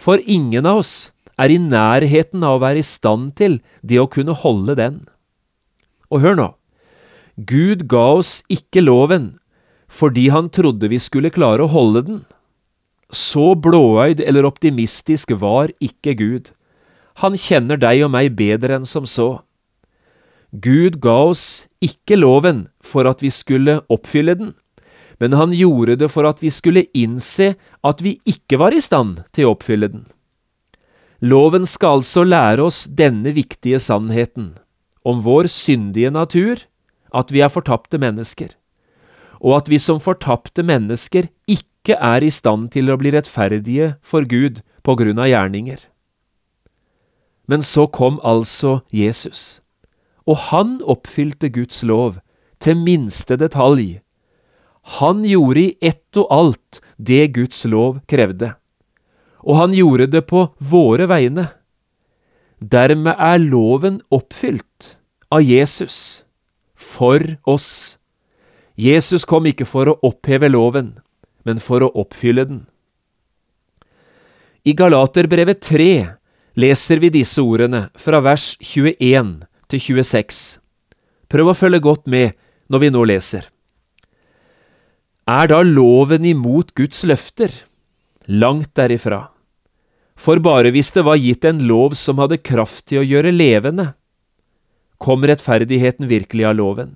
For 0.02 0.22
ingen 0.26 0.66
av 0.66 0.82
oss 0.82 1.12
er 1.42 1.54
i 1.54 1.60
nærheten 1.62 2.44
av 2.46 2.60
å 2.60 2.64
være 2.64 2.82
i 2.82 2.88
stand 2.88 3.34
til 3.40 3.60
det 3.82 4.00
å 4.02 4.10
kunne 4.12 4.36
holde 4.38 4.78
den. 4.78 5.02
Og 6.12 6.24
hør 6.24 6.38
nå, 6.38 6.50
Gud 7.36 7.88
ga 7.92 8.08
oss 8.22 8.42
ikke 8.52 8.84
loven 8.84 9.34
fordi 9.92 10.30
han 10.32 10.48
trodde 10.56 10.88
vi 10.88 11.02
skulle 11.04 11.34
klare 11.36 11.66
å 11.66 11.72
holde 11.72 12.02
den. 12.08 12.20
Så 13.12 13.52
blåøyd 13.60 14.22
eller 14.24 14.48
optimistisk 14.48 15.34
var 15.42 15.74
ikke 15.84 16.16
Gud. 16.16 16.54
Han 17.20 17.36
kjenner 17.36 17.80
deg 17.80 18.06
og 18.06 18.14
meg 18.14 18.38
bedre 18.40 18.78
enn 18.80 18.88
som 18.88 19.04
så. 19.04 19.42
Gud 20.52 21.02
ga 21.04 21.18
oss 21.32 21.68
ikke 21.84 22.16
loven 22.20 22.66
for 22.84 23.08
at 23.08 23.20
vi 23.24 23.32
skulle 23.32 23.82
oppfylle 23.92 24.36
den, 24.40 24.54
men 25.20 25.36
han 25.38 25.52
gjorde 25.56 26.00
det 26.02 26.10
for 26.12 26.28
at 26.28 26.40
vi 26.44 26.50
skulle 26.52 26.88
innse 26.98 27.54
at 27.88 28.02
vi 28.04 28.18
ikke 28.28 28.60
var 28.64 28.76
i 28.76 28.82
stand 28.84 29.22
til 29.36 29.48
å 29.48 29.54
oppfylle 29.56 29.92
den. 29.92 30.08
Loven 31.22 31.68
skal 31.70 32.00
altså 32.00 32.24
lære 32.26 32.64
oss 32.66 32.86
denne 32.98 33.34
viktige 33.36 33.80
sannheten 33.80 34.56
om 35.06 35.22
vår 35.26 35.50
syndige 35.50 36.10
natur, 36.14 36.64
at 37.14 37.32
vi 37.34 37.42
er 37.42 37.52
fortapte 37.54 38.00
mennesker, 38.02 38.56
og 39.42 39.62
at 39.62 39.70
vi 39.70 39.78
som 39.82 40.02
fortapte 40.02 40.64
mennesker 40.66 41.30
ikke 41.50 41.98
er 41.98 42.26
i 42.26 42.30
stand 42.34 42.70
til 42.74 42.90
å 42.90 42.98
bli 42.98 43.14
rettferdige 43.14 43.96
for 44.02 44.26
Gud 44.26 44.62
på 44.82 44.96
grunn 44.98 45.22
av 45.22 45.30
gjerninger. 45.30 45.80
Men 47.50 47.66
så 47.66 47.88
kom 47.88 48.22
altså 48.24 48.80
Jesus, 48.94 49.62
og 50.26 50.50
han 50.50 50.80
oppfylte 50.86 51.50
Guds 51.54 51.84
lov 51.84 52.22
til 52.62 52.78
minste 52.78 53.38
detalj 53.38 54.00
han 54.82 55.26
gjorde 55.26 55.62
i 55.62 55.78
ett 55.82 56.18
og 56.18 56.28
alt 56.34 56.82
det 56.98 57.34
Guds 57.36 57.66
lov 57.70 58.02
krevde, 58.10 58.56
og 59.42 59.58
han 59.58 59.74
gjorde 59.76 60.10
det 60.14 60.24
på 60.30 60.46
våre 60.58 61.08
vegne. 61.10 61.48
Dermed 62.62 63.18
er 63.18 63.42
loven 63.42 64.02
oppfylt 64.14 64.96
av 65.34 65.42
Jesus, 65.42 66.24
for 66.76 67.24
oss. 67.50 67.98
Jesus 68.78 69.26
kom 69.26 69.48
ikke 69.50 69.66
for 69.66 69.90
å 69.90 69.98
oppheve 70.06 70.50
loven, 70.52 71.00
men 71.46 71.62
for 71.62 71.82
å 71.82 71.92
oppfylle 72.04 72.46
den. 72.50 72.66
I 74.62 74.76
Galaterbrevet 74.78 75.62
3 75.66 75.92
leser 76.62 77.02
vi 77.02 77.10
disse 77.10 77.42
ordene 77.42 77.88
fra 77.98 78.20
vers 78.22 78.54
21 78.62 79.40
til 79.72 79.82
26. 79.82 80.42
Prøv 81.32 81.50
å 81.50 81.58
følge 81.58 81.82
godt 81.82 82.06
med 82.06 82.38
når 82.70 82.84
vi 82.84 82.92
nå 82.94 83.02
leser. 83.10 83.48
Er 85.26 85.50
da 85.50 85.62
loven 85.66 86.26
imot 86.28 86.76
Guds 86.78 87.02
løfter? 87.08 87.50
Langt 88.28 88.76
derifra. 88.78 89.31
For 90.22 90.38
bare 90.38 90.70
hvis 90.74 90.92
det 90.94 91.02
var 91.08 91.18
gitt 91.18 91.46
en 91.50 91.64
lov 91.66 91.96
som 91.98 92.20
hadde 92.22 92.44
kraft 92.46 92.86
til 92.92 93.02
å 93.02 93.08
gjøre 93.08 93.34
levende, 93.34 93.94
kom 95.02 95.26
rettferdigheten 95.26 96.12
virkelig 96.12 96.46
av 96.46 96.60
loven. 96.60 96.94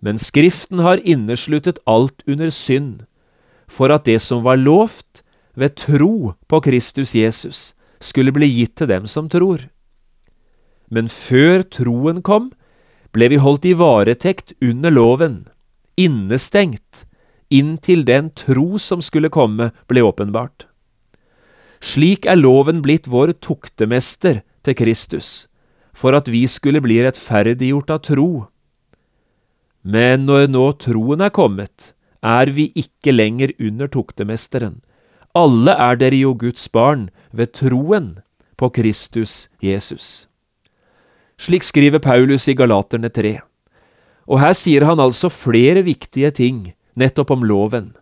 Men 0.00 0.16
Skriften 0.20 0.80
har 0.84 1.02
innesluttet 1.04 1.82
alt 1.84 2.24
under 2.24 2.48
synd, 2.48 3.04
for 3.68 3.92
at 3.92 4.08
det 4.08 4.22
som 4.24 4.44
var 4.44 4.56
lovt 4.60 5.20
ved 5.52 5.76
tro 5.80 6.32
på 6.48 6.60
Kristus 6.64 7.14
Jesus, 7.16 7.72
skulle 8.00 8.32
bli 8.32 8.48
gitt 8.48 8.76
til 8.80 8.88
dem 8.88 9.08
som 9.08 9.28
tror. 9.28 9.68
Men 10.88 11.08
før 11.12 11.64
troen 11.64 12.20
kom, 12.24 12.52
ble 13.12 13.28
vi 13.32 13.40
holdt 13.40 13.68
i 13.68 13.76
varetekt 13.76 14.56
under 14.64 14.92
loven, 14.92 15.42
innestengt, 16.00 17.04
inntil 17.52 18.04
den 18.08 18.32
tro 18.32 18.80
som 18.80 19.04
skulle 19.04 19.32
komme, 19.32 19.72
ble 19.88 20.04
åpenbart. 20.04 20.66
Slik 21.84 22.24
er 22.24 22.40
loven 22.40 22.80
blitt 22.84 23.10
vår 23.12 23.34
tuktemester 23.44 24.40
til 24.64 24.76
Kristus, 24.78 25.46
for 25.92 26.16
at 26.16 26.30
vi 26.32 26.46
skulle 26.48 26.80
bli 26.80 27.02
rettferdiggjort 27.04 27.92
av 27.92 28.00
tro. 28.08 28.30
Men 29.84 30.24
når 30.24 30.48
nå 30.48 30.64
troen 30.80 31.20
er 31.20 31.34
kommet, 31.34 31.92
er 32.24 32.48
vi 32.56 32.70
ikke 32.72 33.12
lenger 33.12 33.52
under 33.60 33.90
tuktemesteren. 33.92 34.80
Alle 35.36 35.74
er 35.76 35.98
dere 36.00 36.22
jo 36.22 36.32
Guds 36.40 36.70
barn 36.72 37.10
ved 37.36 37.52
troen 37.58 38.14
på 38.56 38.70
Kristus 38.72 39.50
Jesus. 39.60 40.24
Slik 41.36 41.66
skriver 41.66 42.00
Paulus 42.00 42.46
i 42.48 42.56
Galaterne 42.56 43.10
3. 43.12 43.36
Og 44.30 44.40
her 44.40 44.56
sier 44.56 44.86
han 44.88 45.02
altså 45.02 45.28
flere 45.28 45.82
viktige 45.84 46.30
ting 46.32 46.72
nettopp 46.96 47.34
om 47.34 47.44
loven. 47.44 47.92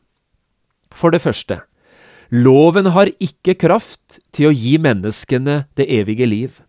For 0.95 1.11
det 1.11 1.25
første, 1.25 1.63
loven 2.33 2.89
har 2.95 3.11
ikke 3.21 3.59
kraft 3.61 4.19
til 4.33 4.49
å 4.49 4.57
gi 4.57 4.79
menneskene 4.81 5.67
det 5.77 5.87
evige 5.93 6.27
liv. 6.27 6.61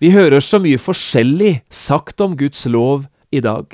Vi 0.00 0.12
hører 0.12 0.40
så 0.44 0.60
mye 0.60 0.80
forskjellig 0.80 1.62
sagt 1.68 2.20
om 2.20 2.36
Guds 2.36 2.66
lov 2.68 3.06
i 3.32 3.40
dag. 3.40 3.72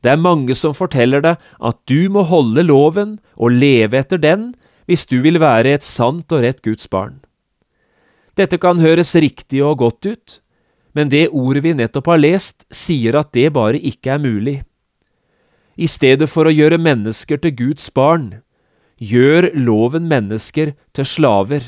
Det 0.00 0.12
er 0.12 0.20
mange 0.20 0.54
som 0.56 0.76
forteller 0.76 1.22
deg 1.24 1.40
at 1.40 1.78
du 1.88 2.08
må 2.12 2.24
holde 2.28 2.64
loven 2.64 3.16
og 3.36 3.56
leve 3.56 4.00
etter 4.00 4.20
den 4.20 4.54
hvis 4.86 5.06
du 5.10 5.18
vil 5.24 5.40
være 5.42 5.76
et 5.76 5.84
sant 5.84 6.32
og 6.32 6.44
rett 6.44 6.62
Guds 6.64 6.88
barn. 6.88 7.20
Dette 8.36 8.60
kan 8.60 8.80
høres 8.80 9.14
riktig 9.16 9.62
og 9.64 9.80
godt 9.80 10.06
ut, 10.06 10.40
men 10.96 11.10
det 11.12 11.28
ordet 11.32 11.64
vi 11.64 11.74
nettopp 11.76 12.08
har 12.12 12.20
lest, 12.20 12.64
sier 12.72 13.16
at 13.18 13.32
det 13.36 13.50
bare 13.56 13.80
ikke 13.80 14.14
er 14.14 14.22
mulig. 14.22 14.58
I 15.76 15.88
stedet 15.88 16.28
for 16.32 16.48
å 16.48 16.54
gjøre 16.54 16.80
mennesker 16.80 17.40
til 17.40 17.56
Guds 17.56 17.88
barn, 17.92 18.38
gjør 18.96 19.50
loven 19.54 20.08
mennesker 20.08 20.72
til 20.96 21.08
slaver. 21.08 21.64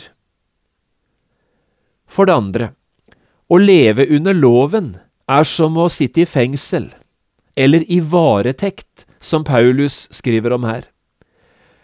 For 2.08 2.28
det 2.28 2.34
andre, 2.34 2.70
å 3.48 3.60
leve 3.60 4.06
under 4.08 4.36
loven 4.36 4.94
er 5.28 5.44
som 5.44 5.76
å 5.76 5.88
sitte 5.92 6.24
i 6.24 6.28
fengsel, 6.28 6.88
eller 7.56 7.84
i 7.90 8.00
varetekt, 8.00 9.04
som 9.20 9.44
Paulus 9.44 10.06
skriver 10.14 10.54
om 10.54 10.64
her. 10.68 10.86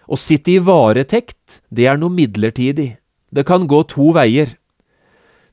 Å 0.07 0.17
sitte 0.21 0.55
i 0.55 0.61
varetekt, 0.63 1.61
det 1.69 1.89
er 1.91 1.99
noe 1.99 2.13
midlertidig, 2.13 2.95
det 3.35 3.45
kan 3.49 3.67
gå 3.67 3.83
to 3.91 4.13
veier. 4.15 4.55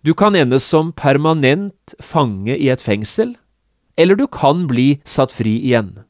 Du 0.05 0.13
kan 0.17 0.36
ende 0.38 0.60
som 0.62 0.91
permanent 0.93 1.95
fange 2.00 2.55
i 2.55 2.69
et 2.69 2.83
fengsel, 2.83 3.36
eller 3.98 4.15
du 4.15 4.27
kan 4.27 4.67
bli 4.69 5.01
satt 5.03 5.33
fri 5.36 5.57
igjen. 5.60 6.03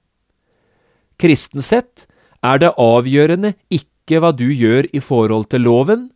Kristen 1.21 1.61
sett 1.61 2.05
er 2.41 2.61
det 2.61 2.73
avgjørende 2.79 3.53
ikke 3.73 4.21
hva 4.21 4.31
du 4.35 4.47
gjør 4.49 4.89
i 4.93 5.01
forhold 5.03 5.49
til 5.53 5.65
loven, 5.67 6.09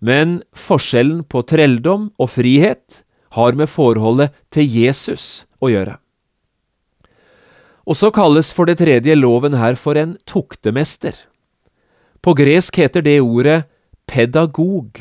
men 0.00 0.40
forskjellen 0.56 1.24
på 1.28 1.42
trelldom 1.48 2.10
og 2.20 2.30
frihet 2.32 3.02
har 3.36 3.56
med 3.56 3.68
forholdet 3.68 4.32
til 4.52 4.68
Jesus 4.68 5.44
å 5.60 5.70
gjøre. 5.72 5.98
Og 7.88 7.96
så 7.98 8.10
kalles 8.14 8.52
for 8.54 8.68
det 8.68 8.78
tredje 8.80 9.16
loven 9.16 9.56
her 9.58 9.76
for 9.80 9.98
en 9.98 10.16
tuktemester. 10.28 11.14
På 12.20 12.34
gresk 12.36 12.76
heter 12.80 13.02
det 13.04 13.18
ordet 13.20 13.64
pedagog. 14.06 15.00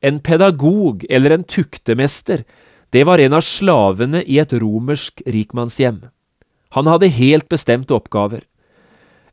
En 0.00 0.20
pedagog, 0.24 1.04
eller 1.10 1.34
en 1.34 1.44
tuktemester, 1.44 2.44
det 2.90 3.04
var 3.04 3.20
en 3.20 3.36
av 3.36 3.44
slavene 3.44 4.22
i 4.24 4.38
et 4.40 4.52
romersk 4.54 5.20
rikmannshjem. 5.26 6.06
Han 6.76 6.88
hadde 6.88 7.10
helt 7.12 7.48
bestemte 7.50 7.96
oppgaver. 7.96 8.44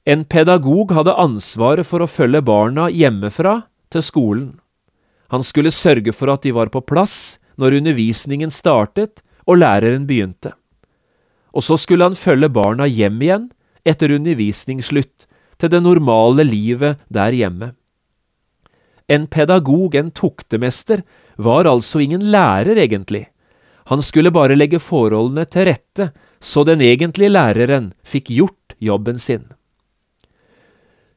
En 0.05 0.21
pedagog 0.25 0.91
hadde 0.93 1.15
ansvaret 1.17 1.87
for 1.89 2.03
å 2.03 2.09
følge 2.09 2.43
barna 2.45 2.91
hjemmefra 2.93 3.63
til 3.89 4.03
skolen. 4.05 4.49
Han 5.33 5.41
skulle 5.41 5.73
sørge 5.73 6.13
for 6.13 6.29
at 6.29 6.43
de 6.45 6.53
var 6.53 6.69
på 6.69 6.83
plass 6.85 7.39
når 7.57 7.79
undervisningen 7.79 8.53
startet 8.53 9.23
og 9.49 9.63
læreren 9.63 10.05
begynte. 10.05 10.53
Og 11.55 11.65
så 11.65 11.77
skulle 11.81 12.05
han 12.05 12.17
følge 12.19 12.51
barna 12.53 12.85
hjem 12.85 13.17
igjen 13.23 13.47
etter 13.87 14.13
undervisningsslutt 14.13 15.25
til 15.57 15.73
det 15.73 15.81
normale 15.81 16.45
livet 16.45 17.01
der 17.09 17.33
hjemme. 17.33 17.73
En 19.09 19.25
pedagog, 19.25 19.95
en 19.95 20.11
tuktemester, 20.11 21.01
var 21.37 21.65
altså 21.69 22.01
ingen 22.01 22.31
lærer, 22.33 22.77
egentlig. 22.77 23.27
Han 23.89 24.01
skulle 24.01 24.33
bare 24.33 24.57
legge 24.57 24.81
forholdene 24.81 25.45
til 25.45 25.69
rette 25.69 26.09
så 26.41 26.63
den 26.65 26.81
egentlige 26.81 27.33
læreren 27.33 27.93
fikk 28.05 28.31
gjort 28.33 28.77
jobben 28.81 29.17
sin. 29.21 29.45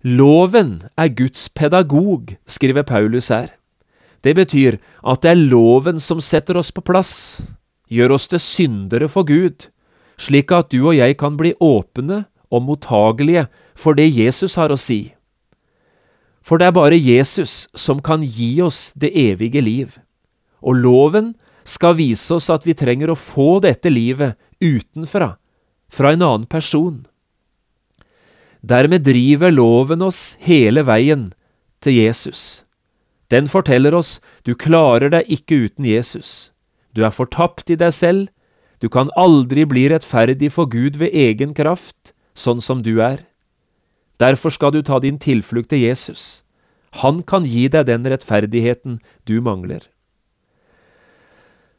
Loven 0.08 0.86
er 0.96 1.10
Guds 1.12 1.48
pedagog, 1.52 2.36
skriver 2.46 2.82
Paulus 2.82 3.28
her. 3.28 3.50
Det 4.24 4.32
betyr 4.38 4.78
at 5.04 5.20
det 5.20 5.30
er 5.34 5.42
loven 5.50 5.98
som 6.00 6.22
setter 6.24 6.56
oss 6.56 6.70
på 6.72 6.80
plass, 6.80 7.42
gjør 7.92 8.14
oss 8.16 8.28
til 8.32 8.40
syndere 8.40 9.08
for 9.12 9.26
Gud, 9.28 9.66
slik 10.16 10.54
at 10.54 10.70
du 10.72 10.80
og 10.86 10.96
jeg 10.96 11.18
kan 11.20 11.36
bli 11.36 11.52
åpne 11.60 12.22
og 12.48 12.64
mottagelige 12.64 13.48
for 13.76 13.98
det 13.98 14.08
Jesus 14.08 14.56
har 14.56 14.72
å 14.72 14.80
si. 14.80 15.12
For 16.40 16.56
det 16.56 16.70
er 16.70 16.78
bare 16.78 16.96
Jesus 16.96 17.66
som 17.76 18.00
kan 18.00 18.24
gi 18.24 18.54
oss 18.64 18.94
det 18.96 19.12
evige 19.12 19.60
liv, 19.60 19.98
og 20.64 20.80
loven 20.80 21.34
skal 21.68 21.98
vise 22.00 22.32
oss 22.32 22.48
at 22.48 22.64
vi 22.64 22.72
trenger 22.72 23.12
å 23.12 23.18
få 23.18 23.58
dette 23.60 23.92
livet 23.92 24.40
utenfra, 24.64 25.34
fra 25.92 26.16
en 26.16 26.24
annen 26.24 26.48
person. 26.48 27.04
Dermed 28.62 29.04
driver 29.06 29.52
loven 29.54 30.02
oss 30.02 30.36
hele 30.42 30.82
veien 30.86 31.32
til 31.80 31.94
Jesus. 31.94 32.64
Den 33.30 33.46
forteller 33.46 33.94
oss 33.94 34.18
du 34.44 34.54
klarer 34.54 35.12
deg 35.12 35.28
ikke 35.30 35.68
uten 35.68 35.86
Jesus. 35.86 36.50
Du 36.94 37.04
er 37.04 37.14
fortapt 37.14 37.70
i 37.70 37.76
deg 37.78 37.92
selv, 37.94 38.28
du 38.80 38.88
kan 38.88 39.10
aldri 39.18 39.66
bli 39.66 39.88
rettferdig 39.90 40.52
for 40.54 40.70
Gud 40.70 40.98
ved 40.98 41.14
egen 41.14 41.54
kraft, 41.54 42.14
sånn 42.34 42.62
som 42.62 42.82
du 42.82 42.98
er. 43.02 43.24
Derfor 44.18 44.50
skal 44.54 44.74
du 44.74 44.82
ta 44.82 44.98
din 45.02 45.18
tilflukt 45.18 45.70
til 45.70 45.82
Jesus. 45.82 46.42
Han 47.02 47.22
kan 47.22 47.46
gi 47.46 47.68
deg 47.68 47.86
den 47.86 48.06
rettferdigheten 48.06 48.98
du 49.28 49.38
mangler. 49.44 49.82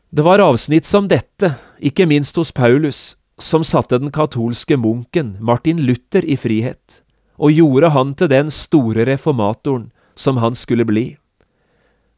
Det 0.09 0.23
var 0.25 0.41
avsnitt 0.41 0.87
som 0.89 1.07
dette, 1.07 1.53
ikke 1.79 2.07
minst 2.09 2.37
hos 2.39 2.51
Paulus, 2.55 3.18
som 3.39 3.63
satte 3.63 3.97
den 3.97 4.11
katolske 4.11 4.77
munken 4.77 5.37
Martin 5.39 5.81
Luther 5.85 6.25
i 6.25 6.37
frihet, 6.37 7.01
og 7.39 7.55
gjorde 7.55 7.93
han 7.95 8.13
til 8.19 8.29
den 8.31 8.51
store 8.51 9.05
reformatoren 9.07 9.89
som 10.15 10.37
han 10.43 10.55
skulle 10.55 10.85
bli. 10.85 11.07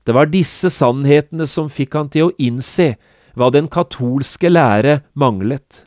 Det 0.04 0.16
var 0.18 0.32
disse 0.34 0.72
sannhetene 0.74 1.46
som 1.48 1.70
fikk 1.70 1.94
han 1.94 2.10
til 2.10 2.30
å 2.30 2.36
innse 2.42 2.96
hva 3.38 3.52
den 3.54 3.70
katolske 3.72 4.50
lære 4.50 5.02
manglet. 5.14 5.86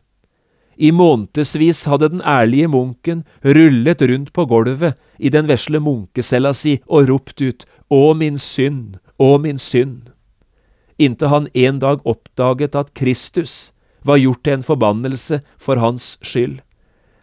I 0.77 0.91
månedsvis 0.95 1.85
hadde 1.91 2.11
den 2.15 2.23
ærlige 2.23 2.71
munken 2.71 3.23
rullet 3.43 4.03
rundt 4.03 4.33
på 4.35 4.47
gulvet 4.51 4.99
i 5.19 5.31
den 5.31 5.47
vesle 5.51 5.79
munkecella 5.83 6.55
si 6.55 6.81
og 6.87 7.11
ropt 7.11 7.43
ut 7.43 7.67
Å 7.91 8.15
min 8.17 8.39
synd, 8.41 8.97
å 9.21 9.37
min 9.39 9.59
synd, 9.61 10.09
inntil 10.99 11.29
han 11.31 11.47
en 11.55 11.79
dag 11.79 12.01
oppdaget 12.09 12.75
at 12.75 12.95
Kristus, 12.97 13.74
var 14.05 14.21
gjort 14.21 14.45
til 14.45 14.59
en 14.59 14.67
forbannelse 14.67 15.41
for 15.61 15.81
hans 15.83 16.15
skyld. 16.25 16.61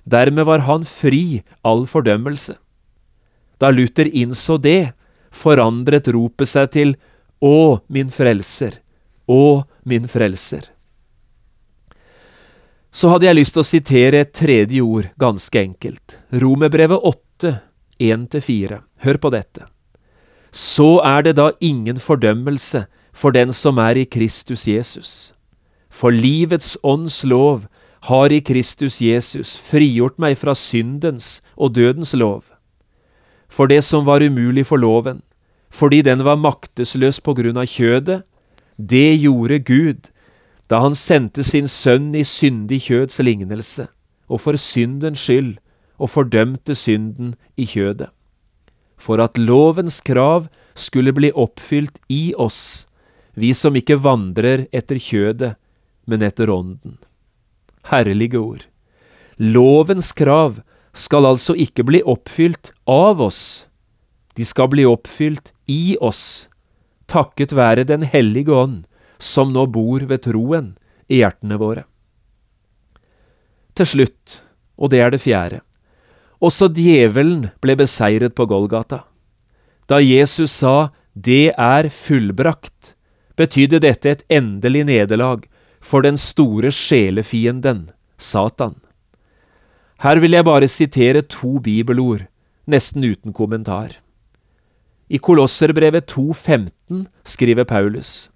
Dermed 0.04 0.48
var 0.50 0.66
han 0.66 0.84
fri 0.88 1.42
all 1.62 1.86
fordømmelse. 1.88 2.58
Da 3.62 3.70
Luther 3.70 4.10
innså 4.10 4.58
det, 4.58 4.94
forandret 5.32 6.10
ropet 6.12 6.50
seg 6.50 6.72
til 6.74 6.94
Å, 7.42 7.82
min 7.90 8.12
frelser, 8.14 8.76
å, 9.26 9.66
min 9.82 10.06
frelser. 10.06 10.68
Så 12.94 13.10
hadde 13.10 13.26
jeg 13.26 13.38
lyst 13.40 13.56
til 13.56 13.64
å 13.64 13.66
sitere 13.66 14.20
et 14.22 14.34
tredje 14.38 14.84
ord, 14.84 15.08
ganske 15.18 15.58
enkelt. 15.58 16.20
Romerbrevet 16.30 17.02
8, 17.02 17.54
1–4. 17.98 18.82
Hør 19.06 19.20
på 19.24 19.32
dette. 19.34 19.66
Så 20.52 21.00
er 21.08 21.26
det 21.26 21.38
da 21.40 21.50
ingen 21.64 21.98
fordømmelse 22.04 22.84
for 23.16 23.34
den 23.34 23.56
som 23.56 23.80
er 23.82 23.98
i 23.98 24.06
Kristus 24.06 24.68
Jesus. 24.68 25.32
For 25.92 26.16
livets 26.16 26.78
ånds 26.84 27.24
lov 27.28 27.68
har 28.08 28.32
i 28.32 28.40
Kristus 28.42 29.02
Jesus 29.04 29.58
frigjort 29.60 30.18
meg 30.18 30.40
fra 30.40 30.56
syndens 30.58 31.42
og 31.58 31.76
dødens 31.76 32.16
lov. 32.18 32.48
For 33.52 33.68
det 33.68 33.84
som 33.84 34.08
var 34.08 34.24
umulig 34.24 34.66
for 34.66 34.80
loven, 34.80 35.22
fordi 35.70 36.02
den 36.02 36.24
var 36.24 36.40
maktesløs 36.40 37.20
på 37.20 37.36
grunn 37.36 37.60
av 37.60 37.68
kjødet, 37.70 38.24
det 38.80 39.22
gjorde 39.22 39.60
Gud 39.60 40.10
da 40.72 40.80
han 40.80 40.96
sendte 40.96 41.44
sin 41.44 41.68
sønn 41.68 42.14
i 42.16 42.24
syndig 42.24 42.86
kjøds 42.88 43.20
lignelse, 43.20 43.90
og 44.32 44.40
for 44.40 44.56
syndens 44.56 45.20
skyld, 45.20 45.58
og 46.02 46.10
fordømte 46.10 46.74
synden 46.74 47.36
i 47.60 47.68
kjødet, 47.68 48.08
for 48.98 49.22
at 49.22 49.38
lovens 49.38 50.00
krav 50.02 50.48
skulle 50.74 51.14
bli 51.14 51.30
oppfylt 51.36 52.00
i 52.10 52.32
oss, 52.40 52.88
vi 53.36 53.52
som 53.54 53.76
ikke 53.78 54.00
vandrer 54.02 54.66
etter 54.74 54.98
kjødet, 54.98 55.54
men 56.12 56.26
etter 56.28 56.52
ånden. 56.52 56.98
Herlige 57.88 58.38
ord. 58.38 58.68
Lovens 59.42 60.12
krav 60.14 60.60
skal 60.94 61.26
altså 61.26 61.56
ikke 61.56 61.86
bli 61.88 62.02
oppfylt 62.04 62.74
av 62.90 63.24
oss, 63.24 63.72
de 64.36 64.46
skal 64.48 64.70
bli 64.72 64.86
oppfylt 64.88 65.52
i 65.72 65.98
oss, 66.00 66.50
takket 67.08 67.56
være 67.56 67.88
Den 67.88 68.04
hellige 68.04 68.52
ånd, 68.52 68.86
som 69.20 69.52
nå 69.54 69.66
bor 69.68 70.04
ved 70.08 70.24
troen 70.28 70.74
i 71.08 71.22
hjertene 71.22 71.58
våre. 71.60 71.84
Til 73.76 73.88
slutt, 73.88 74.42
og 74.78 74.92
det 74.92 75.02
er 75.04 75.12
det 75.14 75.22
fjerde, 75.24 75.62
også 76.42 76.72
djevelen 76.74 77.52
ble 77.62 77.76
beseiret 77.78 78.34
på 78.36 78.48
Golgata. 78.50 79.04
Da 79.88 80.00
Jesus 80.02 80.52
sa 80.64 80.92
det 81.14 81.54
er 81.54 81.90
fullbrakt, 81.92 82.96
betydde 83.38 83.82
dette 83.84 84.10
et 84.10 84.24
endelig 84.32 84.86
nederlag 84.90 85.46
for 85.82 86.06
den 86.06 86.18
store 86.18 86.72
sjelefienden, 86.72 87.90
Satan. 88.18 88.78
Her 90.02 90.22
vil 90.22 90.34
jeg 90.34 90.46
bare 90.46 90.68
sitere 90.70 91.22
to 91.22 91.60
bibelord, 91.60 92.26
nesten 92.70 93.04
uten 93.04 93.34
kommentar. 93.34 93.98
I 95.10 95.18
Kolosserbrevet 95.18 96.08
2,15 96.12 97.06
skriver 97.26 97.64
Paulus. 97.64 98.30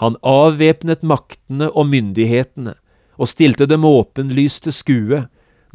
Han 0.00 0.16
avvæpnet 0.24 1.02
maktene 1.04 1.70
og 1.70 1.86
myndighetene 1.86 2.74
og 3.20 3.28
stilte 3.28 3.68
dem 3.68 3.84
åpenlyst 3.84 4.64
til 4.64 4.74
skue 4.74 5.24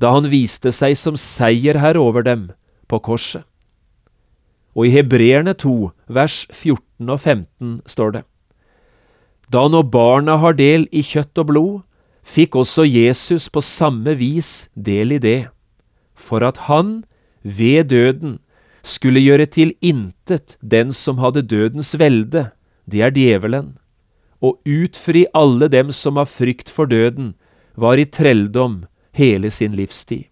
da 0.02 0.12
han 0.12 0.28
viste 0.32 0.74
seg 0.76 0.98
som 1.00 1.16
seierherre 1.16 2.02
over 2.02 2.26
dem 2.26 2.50
på 2.90 3.00
korset. 3.00 3.46
Og 4.76 4.90
i 4.90 4.96
Hebreerne 4.98 5.54
2, 5.56 5.92
vers 6.12 6.44
14 6.52 7.10
og 7.10 7.20
15 7.20 7.78
står 7.88 8.18
det. 8.18 8.24
Da 9.52 9.68
nå 9.70 9.84
barna 9.84 10.38
har 10.42 10.58
del 10.58 10.88
i 10.92 11.04
kjøtt 11.06 11.38
og 11.42 11.50
blod, 11.52 11.76
fikk 12.26 12.58
også 12.58 12.86
Jesus 12.88 13.48
på 13.54 13.62
samme 13.62 14.16
vis 14.18 14.68
del 14.74 15.14
i 15.16 15.22
det, 15.22 15.48
for 16.16 16.42
at 16.46 16.66
han, 16.66 17.04
ved 17.44 17.92
døden, 17.94 18.40
skulle 18.86 19.22
gjøre 19.22 19.46
til 19.50 19.74
intet 19.82 20.58
den 20.62 20.94
som 20.94 21.22
hadde 21.22 21.46
dødens 21.46 21.94
velde, 22.00 22.50
det 22.86 23.02
er 23.02 23.14
djevelen, 23.14 23.76
og 24.42 24.62
utfri 24.66 25.26
alle 25.34 25.70
dem 25.70 25.92
som 25.94 26.20
av 26.22 26.30
frykt 26.30 26.70
for 26.70 26.90
døden 26.90 27.34
var 27.76 27.98
i 27.98 28.06
trelldom 28.06 28.84
hele 29.18 29.50
sin 29.52 29.76
livstid. 29.78 30.30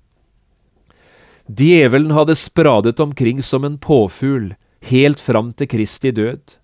Djevelen 1.48 2.14
hadde 2.16 2.36
spradet 2.40 3.00
omkring 3.04 3.42
som 3.44 3.66
en 3.68 3.78
påfugl 3.78 4.54
helt 4.90 5.20
fram 5.20 5.52
til 5.54 5.68
Kristi 5.68 6.12
død. 6.12 6.58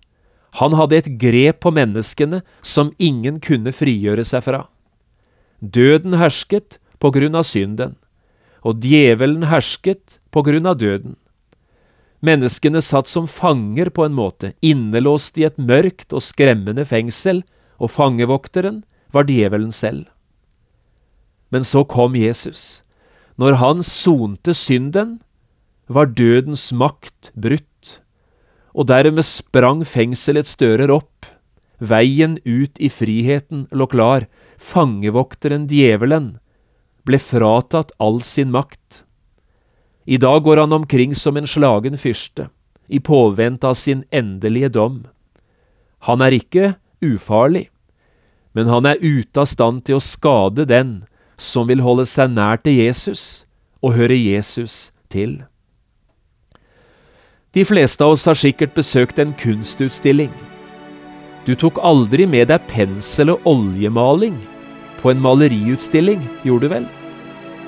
Han 0.58 0.74
hadde 0.74 0.98
et 0.98 1.10
grep 1.22 1.60
på 1.62 1.70
menneskene 1.74 2.42
som 2.62 2.90
ingen 2.98 3.38
kunne 3.44 3.72
frigjøre 3.74 4.24
seg 4.26 4.44
fra. 4.48 4.64
Døden 5.60 6.16
hersket 6.18 6.80
på 6.98 7.12
grunn 7.14 7.38
av 7.38 7.46
synden, 7.46 7.96
og 8.66 8.82
djevelen 8.84 9.46
hersket 9.48 10.18
på 10.34 10.42
grunn 10.44 10.66
av 10.66 10.80
døden. 10.80 11.16
Menneskene 12.20 12.82
satt 12.84 13.08
som 13.08 13.28
fanger 13.30 13.88
på 13.94 14.04
en 14.04 14.16
måte, 14.16 14.52
innelåst 14.60 15.38
i 15.40 15.46
et 15.48 15.56
mørkt 15.56 16.12
og 16.12 16.24
skremmende 16.24 16.84
fengsel, 16.84 17.44
og 17.80 17.94
fangevokteren 17.94 18.82
var 19.14 19.28
djevelen 19.30 19.72
selv. 19.72 20.04
Men 21.50 21.64
så 21.64 21.82
kom 21.88 22.14
Jesus. 22.18 22.82
Når 23.40 23.56
han 23.62 23.80
sonte 23.82 24.52
synden, 24.54 25.18
var 25.90 26.12
dødens 26.12 26.68
makt 26.76 27.32
brutt, 27.34 27.69
og 28.74 28.86
dermed 28.90 29.26
sprang 29.26 29.84
fengselets 29.86 30.56
dører 30.60 30.92
opp. 30.94 31.26
Veien 31.80 32.38
ut 32.44 32.76
i 32.78 32.90
friheten 32.92 33.66
lå 33.72 33.86
klar, 33.90 34.26
fangevokteren 34.60 35.66
djevelen 35.70 36.34
ble 37.08 37.18
fratatt 37.18 37.94
all 37.98 38.20
sin 38.22 38.52
makt. 38.52 39.02
I 40.04 40.18
dag 40.20 40.42
går 40.44 40.62
han 40.62 40.72
omkring 40.72 41.14
som 41.14 41.36
en 41.36 41.48
slagen 41.48 41.96
fyrste, 41.98 42.48
i 42.88 43.00
påvente 43.00 43.68
av 43.68 43.74
sin 43.74 44.04
endelige 44.10 44.72
dom. 44.76 45.04
Han 46.08 46.20
er 46.24 46.36
ikke 46.36 46.74
ufarlig, 47.04 47.68
men 48.52 48.68
han 48.68 48.88
er 48.88 49.00
ute 49.00 49.40
av 49.40 49.48
stand 49.48 49.84
til 49.86 49.98
å 49.98 50.04
skade 50.04 50.66
den 50.68 51.00
som 51.40 51.68
vil 51.70 51.84
holde 51.84 52.06
seg 52.08 52.32
nær 52.34 52.60
til 52.60 52.76
Jesus 52.80 53.44
og 53.80 53.96
høre 53.96 54.16
Jesus 54.16 54.90
til. 55.08 55.44
De 57.52 57.64
fleste 57.66 58.04
av 58.04 58.14
oss 58.14 58.26
har 58.30 58.38
sikkert 58.38 58.76
besøkt 58.76 59.18
en 59.18 59.34
kunstutstilling. 59.38 60.30
Du 61.46 61.56
tok 61.58 61.80
aldri 61.82 62.28
med 62.30 62.52
deg 62.52 62.62
pensel 62.70 63.34
og 63.34 63.46
oljemaling 63.48 64.38
på 65.00 65.10
en 65.10 65.22
maleriutstilling, 65.24 66.22
gjorde 66.46 66.68
du 66.68 66.74
vel? 66.76 66.88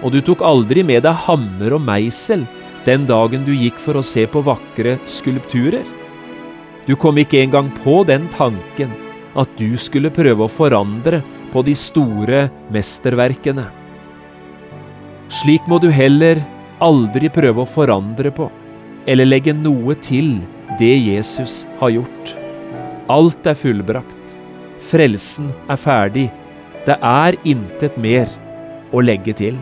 og 0.03 0.12
du 0.14 0.21
tok 0.25 0.42
aldri 0.45 0.83
med 0.87 1.05
deg 1.07 1.25
hammer 1.27 1.77
og 1.77 1.85
meisel 1.87 2.45
den 2.87 3.07
dagen 3.07 3.45
du 3.47 3.53
gikk 3.55 3.79
for 3.79 3.99
å 3.99 4.07
se 4.07 4.27
på 4.27 4.42
vakre 4.45 4.97
skulpturer. 5.07 5.87
Du 6.87 6.97
kom 6.99 7.21
ikke 7.23 7.40
engang 7.45 7.71
på 7.83 8.03
den 8.09 8.27
tanken 8.35 8.90
at 9.38 9.53
du 9.59 9.77
skulle 9.79 10.11
prøve 10.12 10.45
å 10.45 10.51
forandre 10.51 11.23
på 11.53 11.62
de 11.62 11.75
store 11.79 12.49
mesterverkene. 12.75 13.68
Slik 15.33 15.68
må 15.71 15.79
du 15.81 15.88
heller 15.95 16.42
aldri 16.83 17.31
prøve 17.33 17.62
å 17.62 17.71
forandre 17.71 18.33
på, 18.35 18.49
eller 19.07 19.29
legge 19.29 19.55
noe 19.57 19.97
til 20.05 20.37
det 20.81 20.95
Jesus 20.95 21.62
har 21.81 21.93
gjort. 21.97 22.35
Alt 23.11 23.47
er 23.47 23.59
fullbrakt. 23.59 24.35
Frelsen 24.83 25.51
er 25.71 25.79
ferdig. 25.81 26.29
Det 26.87 26.97
er 26.99 27.38
intet 27.47 27.99
mer 28.01 28.31
å 28.93 29.03
legge 29.05 29.35
til. 29.38 29.59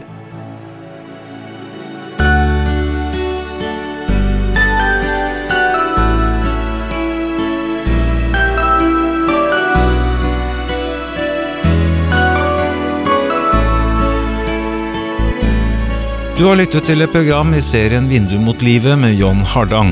Du 16.41 16.47
har 16.47 16.57
lyttet 16.57 16.87
til 16.89 17.05
et 17.05 17.13
program 17.13 17.51
i 17.53 17.59
serien 17.61 18.07
Vindu 18.09 18.39
mot 18.41 18.63
livet 18.65 18.97
med 18.97 19.13
John 19.13 19.43
Hardang. 19.45 19.91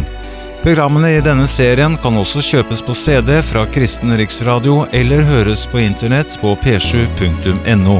Programmene 0.62 1.10
i 1.12 1.20
denne 1.20 1.44
serien 1.44 1.98
kan 2.00 2.16
også 2.16 2.40
kjøpes 2.40 2.80
på 2.86 2.94
CD 2.96 3.34
fra 3.44 3.66
Kristen 3.68 4.14
Riksradio 4.16 4.86
eller 4.96 5.26
høres 5.28 5.66
på 5.68 5.82
internett 5.84 6.38
på 6.40 6.54
p7.no. 6.64 7.98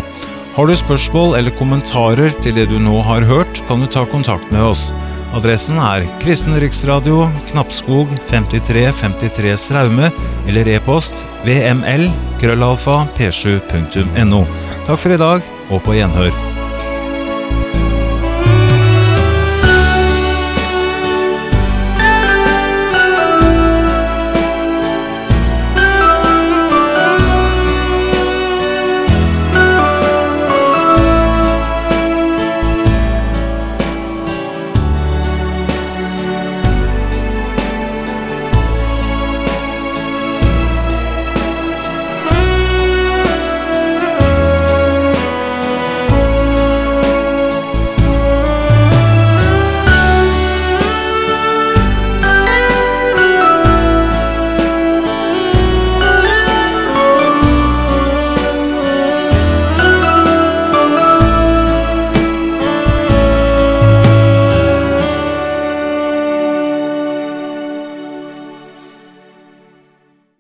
Har 0.57 0.65
du 0.65 0.75
spørsmål 0.81 1.37
eller 1.37 1.59
kommentarer 1.61 2.33
til 2.41 2.57
det 2.57 2.71
du 2.73 2.79
nå 2.81 2.97
har 3.05 3.29
hørt, 3.29 3.61
kan 3.69 3.85
du 3.85 3.91
ta 3.93 4.09
kontakt 4.09 4.49
med 4.49 4.65
oss. 4.71 4.89
Adressen 5.37 5.77
er 5.85 6.09
Kristen 6.25 6.57
Riksradio, 6.57 7.29
Knappskog 7.53 8.17
5353 8.33 9.59
Straume, 9.61 10.09
eller 10.49 10.73
e-post 10.79 11.27
vml 11.45 12.09
krøllalfa 12.41 13.03
p7.no. 13.21 14.47
Takk 14.89 14.97
for 14.97 15.13
i 15.13 15.27
dag, 15.29 15.57
og 15.69 15.85
på 15.85 16.01
gjenhør. 16.01 16.48